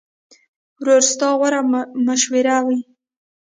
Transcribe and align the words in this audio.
ورور 0.79 1.01
ستا 1.11 1.29
غوره 1.39 1.61
مشوره 2.05 2.57
وي. 2.65 2.79